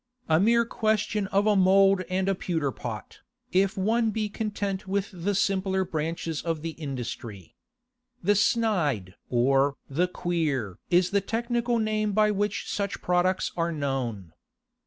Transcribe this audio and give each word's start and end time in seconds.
A 0.27 0.39
mere 0.39 0.65
question 0.65 1.27
of 1.27 1.45
a 1.45 1.55
mould 1.55 2.01
and 2.09 2.27
a 2.27 2.33
pewter 2.33 2.71
pot, 2.71 3.19
if 3.51 3.77
one 3.77 4.09
be 4.09 4.29
content 4.29 4.87
with 4.87 5.11
the 5.13 5.35
simpler 5.35 5.85
branches 5.85 6.41
of 6.41 6.63
the 6.63 6.71
industry. 6.71 7.55
'The 8.23 8.33
snyde' 8.33 9.13
or 9.29 9.75
'the 9.91 10.07
queer' 10.07 10.79
is 10.89 11.11
the 11.11 11.21
technical 11.21 11.77
name 11.77 12.13
by 12.13 12.31
which 12.31 12.67
such 12.67 12.99
products 13.03 13.51
are 13.55 13.71
known. 13.71 14.33